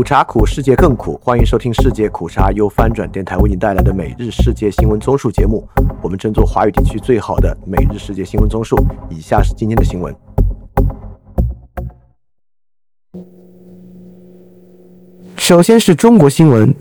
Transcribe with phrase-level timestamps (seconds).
[0.00, 1.20] 苦茶苦，世界更苦。
[1.22, 5.62] 欢迎收听世界苦茶由翻转电台为您带来的每日世界新闻综述节目。
[6.00, 8.82] 我们争做华语地区最好的每日世界新闻综述。
[9.10, 10.16] 以下是今天的新闻。
[15.36, 16.74] 首先是中国新闻，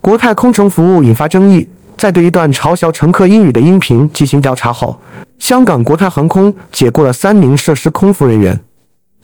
[0.00, 1.68] 国泰空乘服务引发争议。
[1.98, 4.98] 在对一段嘲笑乘客英语的音频进行调查后，
[5.38, 8.58] 香港国泰航空解雇了三名涉事空服人员。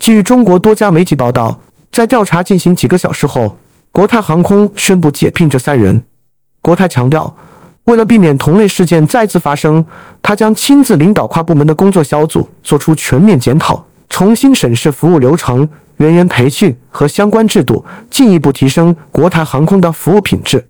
[0.01, 1.61] 据中国多家媒体报道，
[1.93, 3.59] 在调查进行几个小时后，
[3.93, 6.03] 国泰航空宣布解聘这三人。
[6.63, 7.37] 国泰强调，
[7.85, 9.85] 为了避免同类事件再次发生，
[10.23, 15.69] 他将亲自领导跨部门的工作小组，做出全面检讨，重新审视服务流程、
[15.99, 20.67] 人员培训和相关制度，进一步提升国泰航空的服务品质。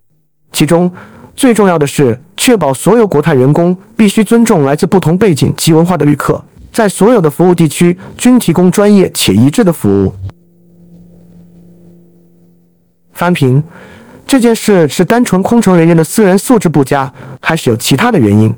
[0.51, 0.91] 其中，
[1.37, 10.13] 最重要的是确保所有国泰员工必须尊重来自不同背景及文化的旅客，在所有的服务地区均提供专业且一致的服务。
[13.13, 13.63] 翻评：
[14.27, 18.55] 这件事是单纯空乘人员的私人素质不佳，还是有其他的原因？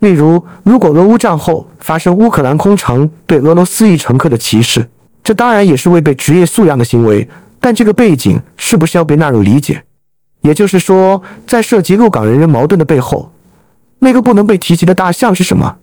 [0.00, 4.88] 例如，如果俄乌战后发生乌克兰空乘对俄罗斯裔乘客的歧视，
[5.22, 7.28] 这当然也是违背职业素养的行为，
[7.60, 9.84] 但这个背景是不是要被纳入理解？
[10.40, 13.30] 也就是说，在涉及入港人员矛盾的背后，
[14.00, 15.76] 那个不能被提及的大象是什么？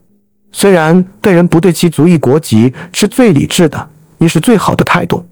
[0.52, 5.26] 虽然对人不对其族裔国籍是最理智的，也是最好的态度，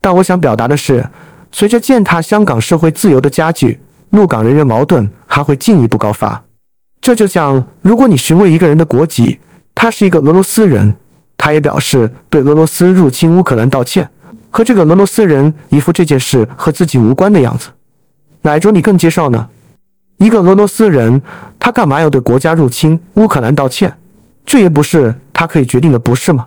[0.00, 1.04] 但我想表达的是，
[1.50, 3.80] 随着践踏香港社会自由的加剧，
[4.10, 6.44] 入港人员矛盾还会进一步高发。
[7.00, 9.38] 这就像，如果你询问一个人的国籍，
[9.74, 10.94] 他是一个俄罗斯人，
[11.36, 14.08] 他也表示对俄罗斯入侵乌克兰道歉，
[14.50, 17.68] 和这个俄罗斯人一副这件事和自己无关的样子。
[18.42, 19.48] 哪种你更接受呢？
[20.18, 21.22] 一个俄罗斯人，
[21.58, 23.96] 他干嘛要对国家入侵乌克兰道歉？
[24.48, 26.46] 这也不是他可以决定的，不是吗？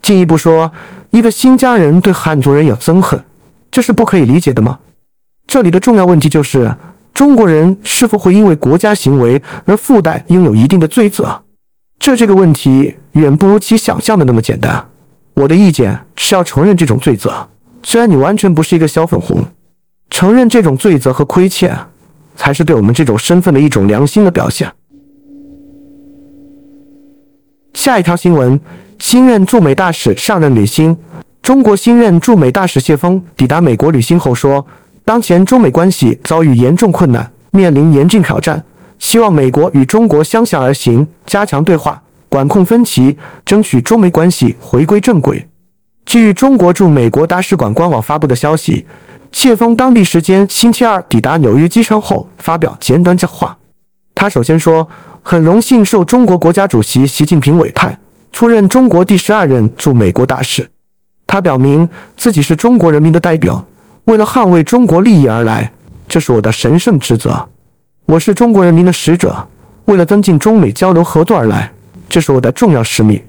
[0.00, 0.70] 进一步说，
[1.10, 3.20] 一个新疆人对汉族人有憎恨，
[3.72, 4.78] 这是不可以理解的吗？
[5.48, 6.72] 这里的重要问题就是，
[7.12, 11.42] 中国人是否会因为国家行为而附带拥有一定的罪责？
[11.98, 14.86] 这这个问题远不如其想象的那么简单。
[15.34, 17.48] 我的意见是要承认这种罪责，
[17.82, 19.44] 虽然你完全不是一个小粉红。
[20.08, 21.76] 承认这种罪责和亏欠，
[22.36, 24.72] 才是对我们这种身份的一种良心的表现。
[27.74, 28.58] 下一条新闻：
[28.98, 30.96] 新任驻美大使上任履新。
[31.42, 34.64] 中国新任驻美大使谢峰抵达美国履新后说，
[35.04, 38.64] 当前中美关系遭遇严重困难，面临严峻挑战，
[38.98, 45.46] 希望美国与中国相向而行，加强对话，管控分歧，争取中美关系回归正轨。
[46.06, 48.86] 据中国驻美国大使馆官网发布的消息。
[49.32, 53.58] 谢峰当地时间星期二抵达纽约机场后，发表简短讲话。
[54.24, 54.88] 他首先说
[55.22, 57.98] ：“很荣幸受中国国家主席习近平委派，
[58.32, 60.66] 出任中国第十二任驻美国大使。
[61.26, 61.86] 他表明
[62.16, 63.62] 自己是中国人民的代表，
[64.04, 65.70] 为了捍卫中国利益而来，
[66.08, 67.46] 这是我的神圣职责。
[68.06, 69.46] 我是中国人民的使者，
[69.84, 71.70] 为了增进中美交流合作而来，
[72.08, 73.22] 这是我的重要使命。”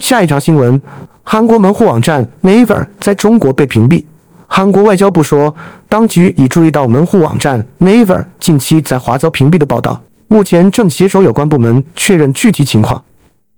[0.00, 0.80] 下一条新闻。
[1.22, 4.06] 韩国门户网站 Naver 在中国被屏蔽。
[4.52, 5.54] 韩国外交部说，
[5.88, 13.02] 当局已注意到门户网站 Naver 近期在华遭屏蔽的报道，目前正携手有关部门确认具体情况。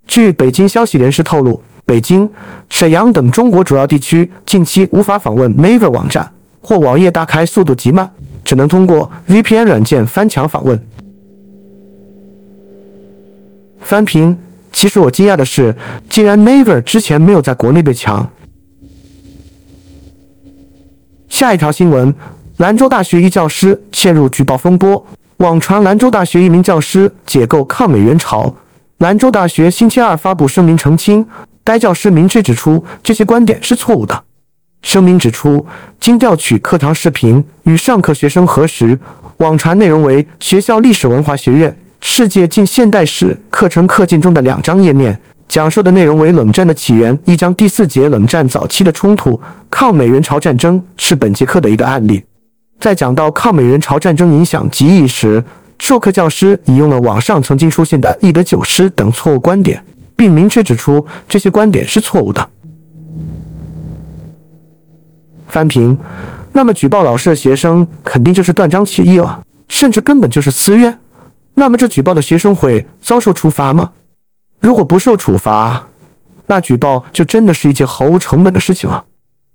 [0.05, 2.29] 据北京消息人士透露，北京、
[2.69, 6.31] 沈阳等中国主要地区近期无法访问 Naver 网站，
[6.61, 8.07] 或网页打开速度极慢，
[8.45, 10.79] 只能通过 VPN 软件翻墙访问。
[13.79, 14.37] 翻屏。
[14.71, 15.75] 其实我惊讶的是，
[16.09, 18.27] 竟然 Naver 之前没有在国内被抢。
[21.33, 22.13] 下一条新闻：
[22.57, 25.03] 兰州大学一教师陷入举报风波，
[25.37, 28.53] 网传兰州大学一名教师解构抗美援朝。
[28.99, 31.25] 兰州大学星期二发布声明澄清，
[31.63, 34.23] 该教师明确指出这些观点是错误的。
[34.83, 35.65] 声明指出，
[35.99, 38.99] 经调取课堂视频与上课学生核实，
[39.37, 41.75] 网传内容为学校历史文化学院。
[41.99, 47.17] 世界近现代史课程课件中的两张页面，讲述的内容为冷战的起源。
[47.25, 52.23] 一章第四节，冷战早期的冲突，抗美援朝战争是本节课的一个案例。
[52.79, 55.43] 在讲到抗美援朝战争影响极义时，
[55.79, 59.83] 授课教师引用了网上曾经出现的一德九师等错误观点，
[60.15, 62.49] 并明确指出这些观点是错误的。
[65.47, 65.95] 翻评，
[66.51, 70.97] 那么举报老师的学生肯定就是断章取义了，甚至根本就是私怨。
[71.53, 73.91] 那么这举报的学生会遭受处罚吗？
[74.63, 75.87] 如果不受处罚，
[76.47, 79.03] 那举报就真的是一件毫无成本的事情了。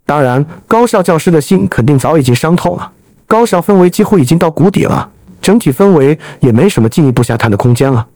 [0.05, 2.93] 当然，高校教师的心肯定早已经伤透了，
[3.27, 5.09] 高校氛围几乎已经到谷底了，
[5.41, 8.07] 整体氛围也没什么进一步下探的空间了。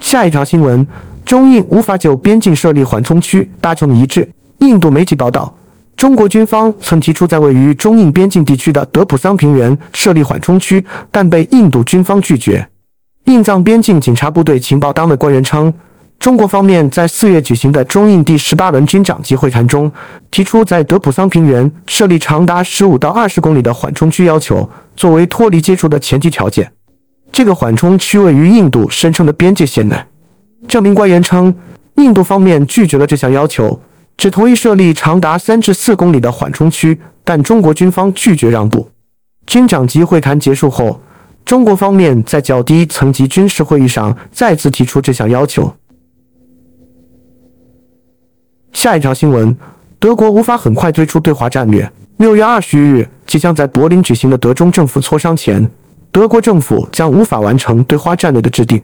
[0.00, 0.84] 下一条新闻：
[1.24, 4.28] 中印无法就边境设立缓冲区达成一致。
[4.58, 5.54] 印度媒体报道，
[5.94, 12.68] 中国军方曾提出在位于中印边境地区的德普桑平原设立缓冲区，但被印度军方拒绝。
[13.26, 15.72] 印藏边境警察部队情报单位官员称，
[16.18, 19.90] 中国方面在四月举行的中印第十八轮军长级会谈中，
[20.30, 26.70] 提出在德普桑平原设立长达十五到二十公里的缓冲区要求，作为脱离接触的前提条件。
[27.30, 29.96] 这个缓冲区位于印度声称的边界线内。
[30.66, 31.54] 这名官员称，
[31.96, 33.80] 印度方面拒绝了这项要求，
[34.16, 38.90] 只同意设立长达三至四公里的缓冲区，但中国军方拒绝让步。
[39.46, 41.00] 军长级会谈结束后，
[41.44, 45.72] 中国方面在较低层级军事会议上再次提出这项要求。
[48.72, 49.56] 下一条新闻：
[49.98, 51.90] 德国无法很快推出对华战略。
[52.16, 55.70] 六月二十日，即将在柏林举行的德中政府磋商前。
[56.10, 58.82] 德国政府将无法完成对华战略的制定，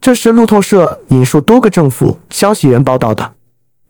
[0.00, 3.32] 这是路透社引述多个政府消息源报道的。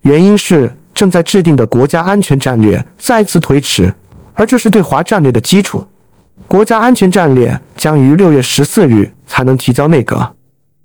[0.00, 3.94] 原因是正在制定的国家安全战略再次推迟，
[4.32, 5.84] 而这是对华战略的基础。
[6.50, 10.34] 国家安全战略将于六月十四日才能提交内阁，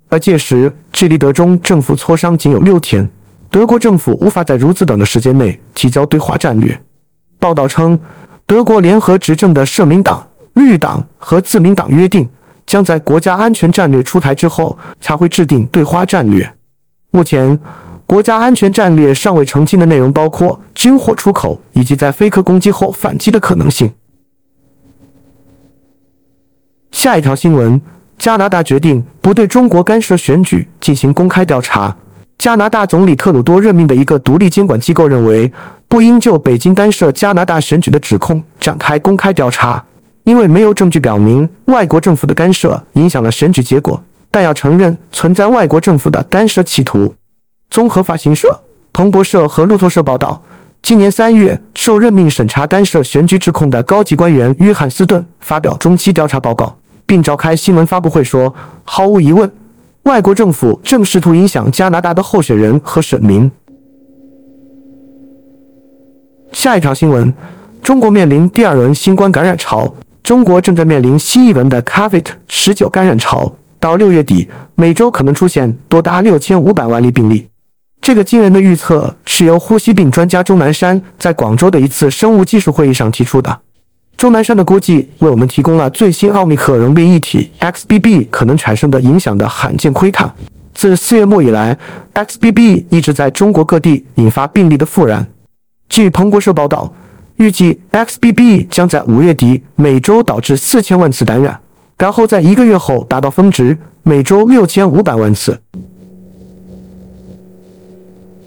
[0.08, 3.10] 而届时距离德中政府磋商仅有六天，
[3.50, 6.80] 德国政府无法在如此短的时间内提交对华战略。
[7.40, 7.98] 报道称，
[8.46, 10.24] 德国联合执政的社民党。
[10.54, 12.28] 绿党和自民党约定，
[12.64, 16.48] 将在国家安全战略出台之后才会制定对华战略。
[17.10, 17.58] 目前，
[18.06, 23.92] 国家安全战略尚未澄清的内容包括军火出口以及在飞科攻击后反击的可能性。
[26.96, 27.78] 下一条新闻：
[28.16, 31.94] 加拿大决定不对中国干涉选举进行公开调查。
[32.38, 35.52] 加拿大总理特鲁多任命的一个独立监管机构认为，
[35.88, 39.84] 不应就北京干涉加拿大选举的指控展开公开调查。
[40.24, 47.14] 因为没有证据表明外国政府的干涉影响了选举结果，但要承认存在外国政府的干涉企图。
[47.68, 48.58] 综合法新社、
[48.94, 50.42] 彭博社和路透社报道，
[50.80, 56.74] 今年三月受任命审查干涉选举指控的高级官员约翰斯顿发表中期调查报告，
[57.06, 58.54] 并召开新闻发布会说
[58.84, 59.50] ：“毫无疑问，
[60.02, 63.50] 外国政府正试图影响加拿大的候选人和选民。”
[66.52, 67.32] 下一条新闻：
[67.82, 69.94] 中国面临第二轮新冠感染潮。
[70.22, 77.46] 中国正在面临新一轮的 COVID-19 感染潮，到六月底，每周可能出现多达六千五百万例病例。
[78.00, 83.60] 这个惊人的预测是由呼吸病专家钟南山在广州的一次生物技术会议上提出的。
[84.16, 90.32] 钟南山的估计为我们提供了最新奥密克戎变异体 XBB 可能产生的影响的罕见窥探。
[90.74, 91.76] 自四月末以来
[92.14, 95.26] ，XBB 一直在中国各地引发病例的复燃。
[95.88, 96.92] 据彭博社报道。
[97.36, 101.60] 预计 XBB 将在五月底每周导致四千万次感染，
[101.98, 105.60] 然后在一个月后达到峰值，每周六千五百万次。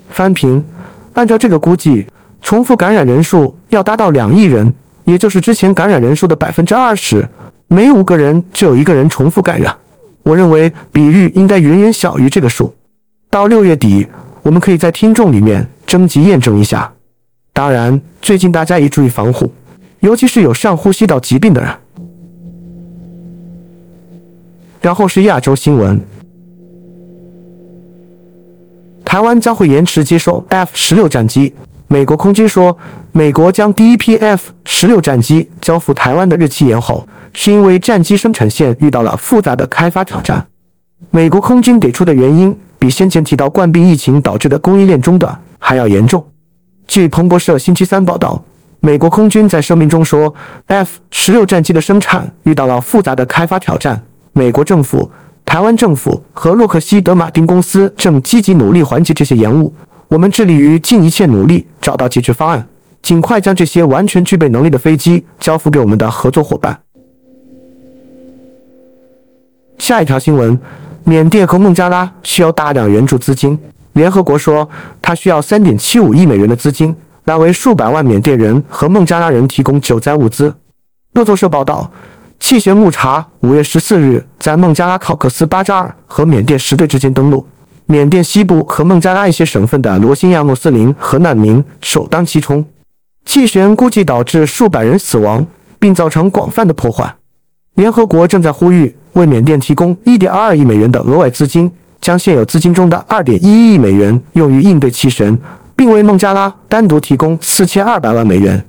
[0.10, 0.66] 翻平，
[1.14, 2.08] 按照这个估计，
[2.42, 4.74] 重复感染人数要达到两亿人，
[5.10, 7.28] 也就是之前感染人数的百分之二十，
[7.68, 9.76] 每五个人就有一个人重复感染。
[10.22, 12.72] 我认为比率应该远远小于这个数。
[13.32, 14.06] 到六月底，
[14.44, 16.94] 我们可以在听众里面征集验证一下。
[17.54, 19.52] 当然，最近大家也注意防护，
[20.02, 21.72] 尤其是有上呼吸道疾病的人。
[24.80, 26.00] 然后是亚洲新闻，
[29.04, 31.56] 台湾将会延迟接受 F 十六战机。
[31.92, 32.78] 美国空军说，
[33.12, 40.46] 美国将第一批 F 十六战机交付台湾的日期延后，是因为战机生产线遇到了复杂的开发挑战。
[41.10, 46.24] 美国空军给出的原因比先前提到冠病疫情导致的供应链中断还要严重。
[46.88, 48.40] 据彭博社星期三报道，
[48.82, 50.32] 美国空军在声明中说
[50.68, 54.00] ，F 十六战机的生产遇到了复杂的开发挑战。
[54.34, 55.10] 美国政府、
[55.44, 59.74] 台湾政府和洛克希德马丁公司正积极努力缓解这些延误。
[60.10, 62.68] 我们致力于尽一切努力找到解决方案，
[63.04, 66.80] 尽快将这些完全具备能力的飞机交付给我们的合作伙伴。
[69.78, 70.60] 下一条新闻：
[71.04, 73.58] 缅甸和孟加拉需要大量援助资金。
[73.94, 74.68] 联合国说，
[75.00, 80.52] 它需要三点七五亿美元的资金来为数百万缅甸人和孟加拉人提供救灾物资。
[81.14, 81.92] 路透社报道，
[82.40, 87.46] 气旋木查五月十四日在孟加拉考克斯巴扎尔和缅甸石队之间登陆，
[87.92, 92.64] 缅甸西部和孟加拉一些省份的罗兴亚穆斯林和难民首当其冲。
[93.26, 95.44] 气旋估计导致数百人死亡，
[95.80, 97.16] 并造成广泛的破坏。
[97.74, 101.72] 联合国正在呼吁为缅甸提供一点二二亿美元的额外资金。
[102.00, 105.38] 将现有资金中的二点一亿美元用于应对气旋，
[105.76, 108.66] 并为孟加拉单独提供四千二百万美元。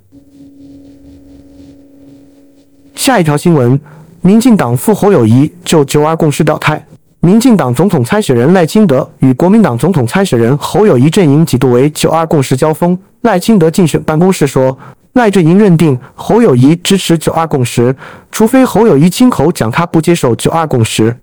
[2.97, 3.81] 下一条新闻：
[4.21, 6.85] 民进党副侯友谊就九二共识表态，
[7.23, 12.99] 民进党总统参选人赖清德与国民党总统参选人侯友谊阵营几度为“九二共识”交锋。
[13.21, 14.77] 赖清德竞选办公室说，
[15.13, 17.95] 赖阵营认定侯友谊支持“九二共识”，
[18.33, 21.15] 除非侯友谊亲口讲他不接受“九二共识”。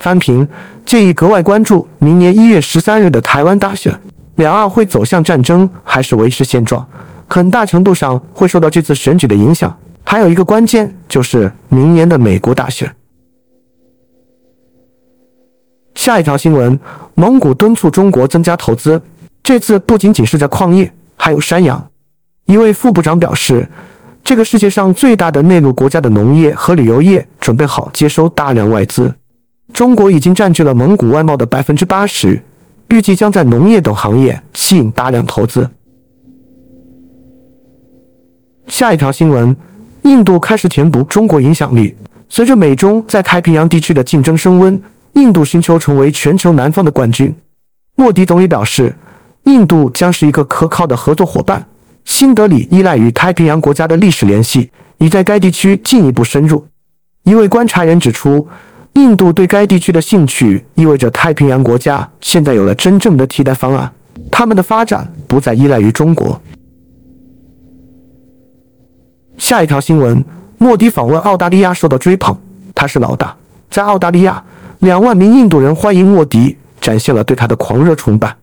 [0.00, 0.48] 翻评
[0.86, 4.00] 建议格外关注明年一月十三日的台湾大选，
[4.36, 6.86] 两岸会走向战争还是维持现状，
[7.28, 9.76] 很大程度上会受到这次选举的影响。
[10.04, 12.94] 还有一个关键就是明年的美国大选。
[15.94, 16.78] 下一条新闻：
[17.14, 19.00] 蒙古敦促中国增加投资，
[19.42, 21.90] 这次不仅仅是在矿业，还有山羊。
[22.44, 23.66] 一位副部长表示，
[24.22, 29.12] 这个世界上最大的内陆国家的农业和旅游业准备好接收大量外资。
[29.72, 32.42] 中国已经占据了蒙古外贸的百分之八十，
[32.88, 35.68] 预计将在农业等行业吸引大量投资。
[38.66, 39.56] 下一条新闻。
[40.04, 41.94] 印度开始填补中国影响力。
[42.28, 44.80] 随着美中在太平洋地区的竞争升温，
[45.14, 47.34] 印度寻求成为全球南方的冠军。
[47.96, 48.94] 莫迪总理表示，
[49.44, 51.64] 印度将是一个可靠的合作伙伴。
[52.04, 56.66] 新德里依赖与太平洋国家的历史联系，已在该地区进一步深入。
[57.22, 58.46] 一位观察人指出，
[58.94, 63.90] 印度对该地区的兴趣意味着太平洋国家现在有了真正的替代方案，
[64.30, 66.38] 他们的发展不再依赖于中国。
[69.36, 70.24] 下一条新闻：
[70.58, 72.36] 莫迪访问澳大利亚受到追捧，
[72.74, 73.36] 他是老大。
[73.68, 74.42] 在澳大利亚，
[74.78, 78.34] 两万名印度人欢迎莫迪，展现了对他的狂热崇拜。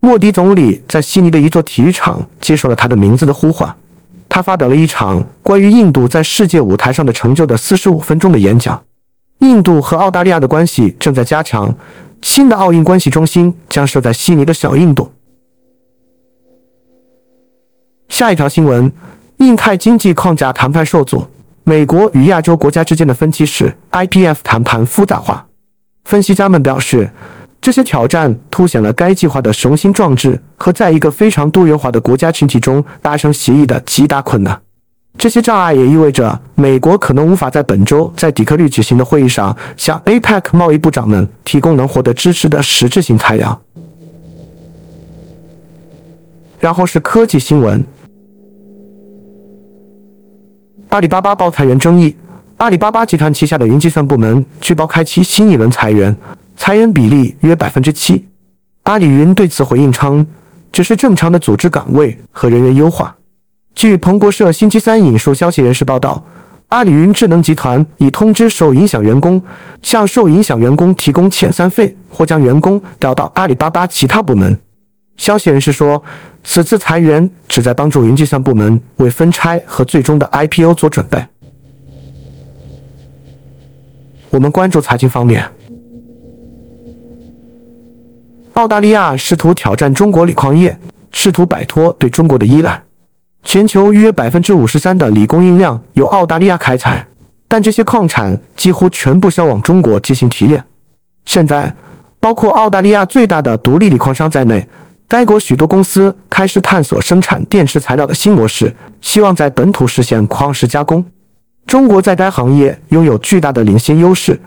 [0.00, 3.72] 莫迪总理在悉尼的一座体育场接受了他的名字的呼唤，
[4.28, 8.82] 他发表了一场关于印度在世界舞台上的成就的四十五分钟的演讲。
[9.40, 11.74] 印度和澳大利亚的关系正在加强，
[12.22, 15.12] 新的奥运关系中心将设在悉尼的小印度。
[18.08, 18.90] 下一条新闻。
[19.40, 21.26] 印太经济框架谈判受阻，
[21.64, 25.46] 美国与亚洲国家之间的分歧使 IPF 谈判复杂化。
[26.04, 27.10] 分析家们表示，
[27.58, 34.60] 这些挑战凸显了该计划的雄心壮志和在一个非常多元化的国家群体中达成协议的极大困难。
[35.16, 43.58] 这些障碍也意味着美国可能无法在本周在底特律举行的会议上向 APEC 贸易部长们提供能获得支持的实质性材料。
[46.58, 47.82] 然后是科技新闻。
[50.90, 52.16] 阿里巴巴爆裁员争议，
[52.56, 56.14] 阿里巴巴集团旗下的云计算部门据报开启新一轮裁员，
[56.56, 58.26] 裁员比例约百分之七。
[58.82, 60.26] 阿里云对此回应称，
[60.72, 63.14] 只是正常的组织岗位和人员优化。
[63.72, 66.24] 据彭博社星期三引述消息人士报道，
[66.70, 69.40] 阿里云智能集团已通知受影响员工，
[69.82, 74.58] 向受影响员工提供遣散费，或将员工调到阿里巴巴其他部门。
[75.20, 76.02] 消息人士说，
[76.42, 81.22] 此次裁员旨在帮助云计算部门为分拆和最终的 IPO 做准备。
[84.30, 85.44] 我们关注财经方面，
[88.54, 90.74] 澳大利亚试图挑战中国锂矿业，
[91.12, 92.82] 试图摆脱对中国的依赖。
[93.42, 97.06] 全球约百分之五十三的锂供应量由澳大利亚开采，
[97.46, 100.64] 但这些矿产几乎全部销往中国进行提炼。
[101.26, 101.76] 现在，
[102.18, 104.66] 包括澳大利亚最大的独立锂矿商在内。
[105.10, 111.04] 该国许多公司开始探索生产电池材料的新模式，希望在本土实现矿石加工。
[111.66, 114.40] 中国在该行业拥有巨大的领先优势，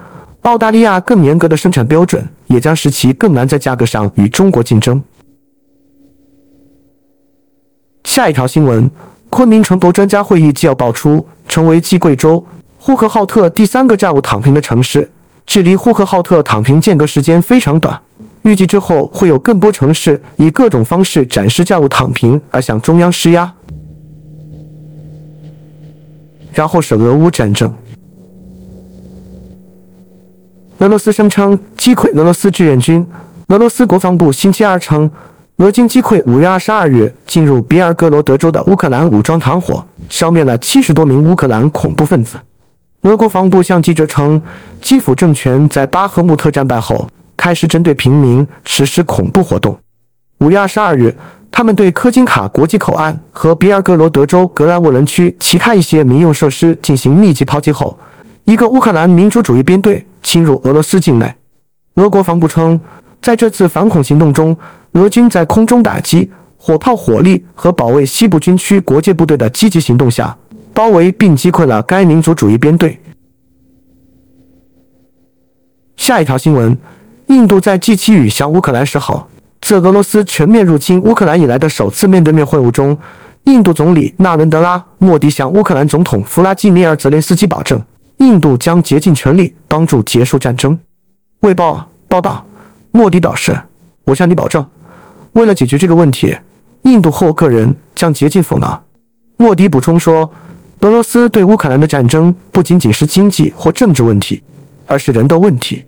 [0.44, 5.04] 澳大利亚更严格的生产标准也将使其更难在价格上与中国竞争。
[8.06, 8.90] 下一条新闻：
[9.30, 12.42] 昆明城投专家会议纪要爆出，成为继贵州、
[12.78, 15.12] 呼和浩特第三个债务躺平的城市，
[15.46, 18.00] 距离呼和浩特躺平间隔时间非常短。
[18.44, 23.54] 预计之后会有更多城市以各种方式展示债务躺平而向中央施压。
[26.54, 27.74] 然后是俄乌战争，
[30.80, 33.06] 俄罗斯声称击溃俄罗斯志愿军。
[33.48, 35.10] 俄罗斯国防部星期二称，
[35.58, 42.38] 俄军击溃五月二十二日进入比尔格罗德州的乌克兰武装团伙，消灭了七十多名乌克兰恐怖分子。
[43.04, 44.42] 俄国防部向记者称，
[44.82, 47.08] 基辅政权在巴赫穆特战败后。
[47.36, 49.78] 开始针对平民实施恐怖活动。
[50.38, 51.14] 五月二十二日，
[51.52, 57.98] 他们对科金卡国际口岸和比尔格罗德州格兰沃伦区其他一些民用设施进行密集抛击后，
[58.46, 61.36] 一个乌克兰民主主义编队侵入俄罗斯境内。
[61.96, 62.80] 俄国防部称，
[63.22, 64.56] 在这次反恐行动中，
[64.94, 70.38] 俄军在空中打击、火炮火力和保卫西部军区国界部队的积极行动下，
[70.74, 73.00] 包围并击溃了该民族主义编队。
[75.96, 76.78] 下一条新闻。
[77.28, 79.30] 印度在 G7 与向乌克兰示好。
[79.62, 82.96] 自俄罗斯全面入侵乌克兰以来的首次面对面会晤中，
[83.46, 87.82] 印度总理纳伦德拉·莫迪向乌克兰总统弗拉基米尔·泽连斯基保证，
[88.18, 90.78] 印度将竭尽全力帮助结束战争。
[91.40, 92.46] 卫报报道，
[92.92, 93.58] 莫迪表示
[94.04, 94.64] ：“我向你保证，
[95.32, 96.36] 为了解决这个问题，
[96.84, 98.80] 印度和我个人将竭尽所能。”
[99.38, 100.30] 莫迪补充说
[100.84, 104.44] ：“俄罗斯对乌克兰的战争不仅仅是经济或政治问题，
[104.86, 105.86] 而是人道问题。”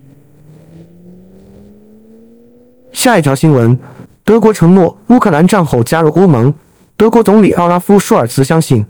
[2.92, 3.78] 下一条新闻：
[4.24, 6.52] 德国承诺乌克兰战后加入欧盟。
[6.96, 8.82] 德国总理奥拉夫·舒尔茨相信，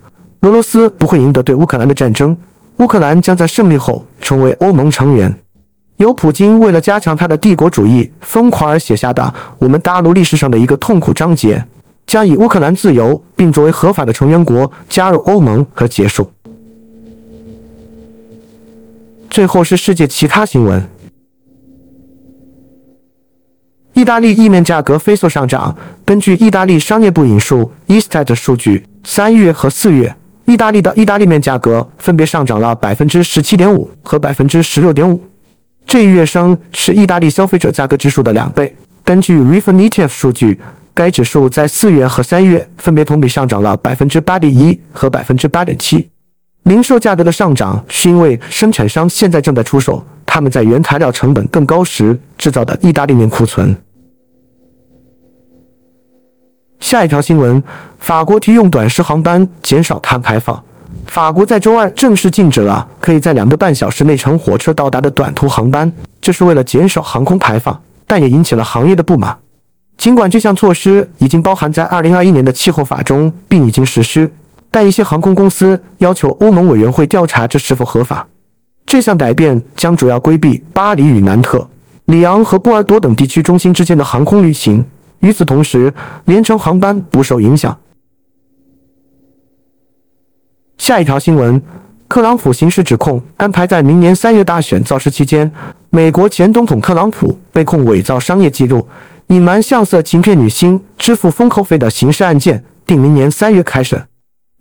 [0.43, 2.37] 俄罗斯不会赢得对乌克兰的战争，
[2.77, 5.37] 乌克兰将在胜利后成为欧盟成员。
[5.97, 11.65] 由普京为了加强他的帝国主义疯狂而写下的我们大陆历史上的一个痛苦章节，
[12.07, 16.31] 将以乌克兰自由并作为合法的成员国加入欧盟和结束。
[19.29, 20.81] 最后是世界其他新闻：
[23.93, 25.77] 意大利意面价格飞速上涨。
[26.05, 35.21] 根据意大利商业部引述 Istat 的数据，三月和四月，意大利的意大利面价格分别上涨了百分之十七点五和百分之十六点五。
[35.85, 38.73] 这一跃升是意大利消费者价格指数的两倍。
[39.03, 40.59] 根据 Refinitiv 数据，
[40.97, 46.09] 该指数在四月和三月分别同比上涨了百分之八点一和百分之八点七。
[46.63, 53.77] 零售价格的上涨是因为生产商现在正在出售他们在原材料成本更高时制造的意大利面库存。
[56.79, 57.61] 下一条新闻：
[57.99, 60.63] 法国提用短时航班减少碳排放。
[61.05, 69.37] 法国在周二正式禁止了可以在两个半小时内乘火车到达的短途航班，这是为了减少航空排放，但也引起了行业的不满。
[69.97, 74.31] 尽管这项措施已经包含在2021年的气候法中，并已经实施，
[74.69, 78.27] 但一些航空公司要求欧盟委员会调查这是否合法。
[78.85, 81.67] 这项改变将主要规避巴黎与南特、
[82.05, 84.85] 里昂和波尔多等地区中心之间的航空旅行。
[85.19, 85.91] 与此同时，
[86.25, 87.75] 连程航班不受影响。
[90.77, 91.59] 下一条新闻：
[92.07, 95.51] 特朗普刑事指控安排在明年三月大选造势期间，
[95.89, 98.87] 美国前总统特朗普被控伪造商业记录、
[99.27, 104.01] 隐瞒相色情骗女星、支付封口费的刑事案件，定明年三月开审。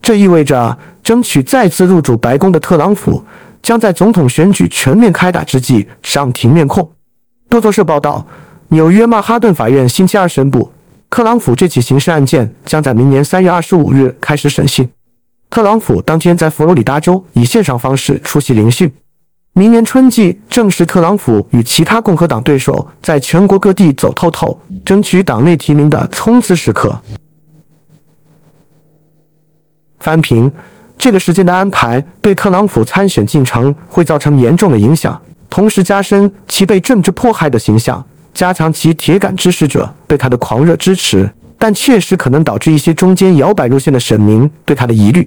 [0.02, 3.22] 这意味着，争取再次入主白宫的特朗普
[3.62, 6.90] 将在总统选举全面开打之际上庭面控。
[7.50, 8.26] 路透社报道，
[8.68, 10.72] 纽约曼哈顿法院星期二宣布，
[11.08, 14.88] 特朗普这起刑事案件将在明年三月二十五日开始审讯。
[15.48, 18.92] 特朗普当天在佛罗里达州以线上方式出席聆讯。
[19.58, 26.94] 明年春季正是特朗普与其他共和党对手在全国各地走透透、争取党内提名的冲刺时刻。
[29.98, 30.52] 翻评：
[30.98, 45.26] 这个时间的安排对特朗普参选进程会造成严重的影响，同时加深其被政治迫害的形象，加强其铁杆支持者对他的狂热支持，但确实可能导致一些中间摇摆路线的选民对他的疑虑。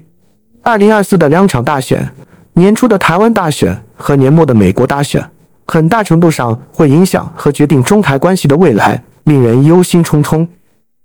[0.62, 2.08] 二零二四的两场大选，
[2.60, 5.30] 年初的台湾大选和年末的美国大选，
[5.66, 10.46] 很大程度上会影响和决定中台关系的未来，令人忧心忡忡。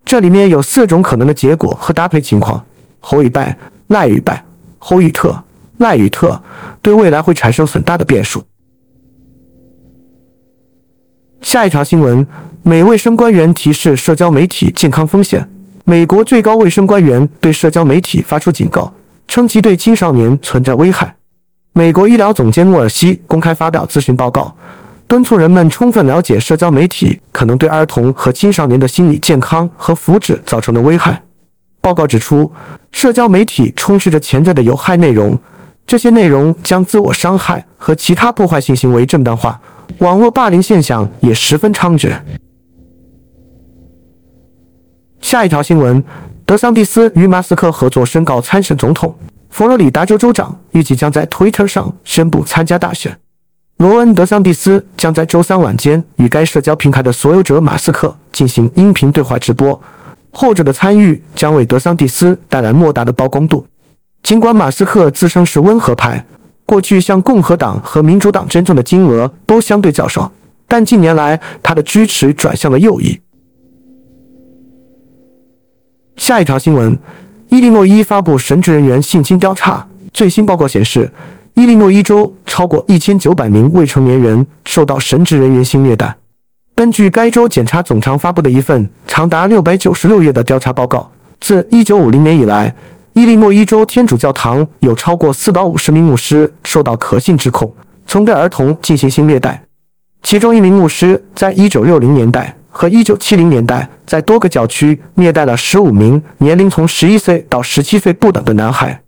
[0.03, 2.61] 这里面有四种可能的结果和搭配情况：
[2.99, 4.43] 侯与拜、赖与拜、
[4.77, 5.41] 侯与特、
[5.77, 6.43] 赖与特，
[6.81, 8.43] 对未来会产生很大的变数。
[11.39, 12.27] 下一条新闻：
[12.63, 15.49] 美卫生官员提示社交媒体健康风险。
[15.85, 18.93] 美国最高卫生官员对社交媒体发出警告。
[19.27, 21.15] 称其对青少年存在危害。
[21.77, 24.55] 美国医疗总监穆尔西公开发表咨询报告，
[25.09, 31.21] 敦促人们充分了解社交媒体可能对儿童和青少年的心理健康和福祉造成的危害。
[31.81, 32.49] 报告指出，
[32.93, 35.37] 社交媒体充斥着潜在的有害内容，
[35.85, 39.59] 这些内容将自我伤害和其他破坏性行为正当化，
[39.97, 42.17] 网络霸凌现象也十分猖獗。
[45.19, 46.01] 下一条新闻。
[46.47, 49.13] 德桑蒂斯与马斯克合作宣告参选总统。
[49.55, 53.17] 佛罗里达州州长预计将在 Twitter 上宣布参加大选。
[53.77, 59.81] 罗恩·德桑蒂斯将在周三晚间与该社交平台的所有者马斯克进行音频对话直播。
[60.31, 63.65] 后者的参与将为德桑蒂斯带来莫大的曝光度。
[64.23, 66.25] 尽管马斯克自称是温和派，
[66.65, 70.29] 过去向共和党和民主党捐赠的金额都相对较少，
[70.67, 73.17] 但近年来他的支持转向了右翼。
[76.17, 76.97] 下一条新闻：
[77.49, 81.09] 伊利诺伊发布神职人员性侵调查最新报告显示，
[81.53, 86.15] 伊利诺伊州超过一千九百名未成年人受到神职人员性虐待。
[86.73, 92.75] 根据该州检察总长发布的一份长达六百九十六页的调查报告，自一九五零年以来，
[93.13, 97.73] 伊利诺伊州天主教堂有超过四百五十名牧师受到可信指控，
[98.05, 99.61] 曾对儿童进行性虐待。
[100.23, 102.55] 其中一名牧师在一九六零年代。
[102.77, 109.01] 和1970年代，在多个教区虐待了15名年龄从11岁到17岁不等的男孩。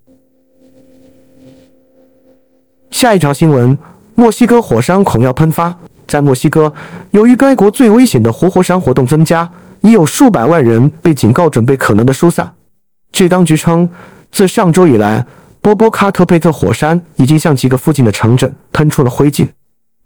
[2.90, 3.78] 下一条新闻：
[4.16, 5.78] 墨西哥火山恐要喷发。
[6.08, 6.74] 在墨西哥，
[7.12, 9.50] 由于该国最危险的活火山活动增加，
[9.82, 12.50] 已有数百万人被警告准备可能的疏散。
[13.12, 13.90] 据当局称，
[14.32, 15.26] 自上周以来，
[15.60, 19.46] 波波卡特佩特火山已经向几个附近的城镇喷出了灰烬。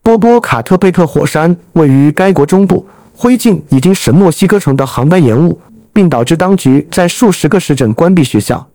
[0.01, 2.87] 波波卡特佩特火山位于该国中部，
[3.21, 5.61] 灰烬已经使墨西哥城的航班延误，
[5.93, 8.67] 并导致当局在数十个市镇关闭学校。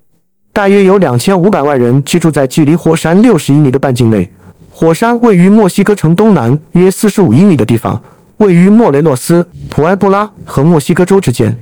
[0.52, 4.30] 大约有两千五百万人居住在距离火山六十英里的半径内。
[4.70, 8.00] 火山位于墨西哥城东南约四十五英里的地方，
[8.36, 11.58] 位于莫雷诺斯、普埃布拉和墨西哥州之间。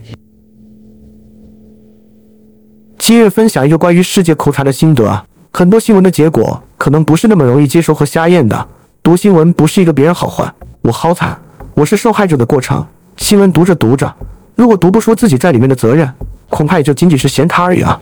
[2.99, 8.69] 今日分享一个关于世界口查的心得啊，很多新闻的结果可能不是那么容易接受和瞎验的。
[9.03, 11.41] 读新闻不是一个别人好坏，我好惨，
[11.75, 12.87] 我是受害者的过程。
[13.17, 14.13] 新闻读着读着，
[14.55, 16.09] 如果读不出自己在里面的责任，
[16.49, 18.01] 恐怕也就仅仅是闲谈而已啊。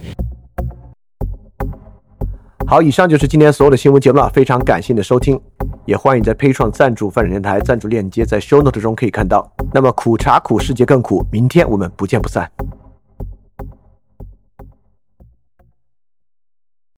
[2.66, 5.40] 好，以上就是今天所有的新闻节目了，非常感谢你的收听，
[5.86, 9.50] 也欢迎在配创赞助范展电台赞助链接在 Show Note 中可以看到。
[9.72, 12.50] 那么苦茶苦，世界更苦，明天我们不见不散。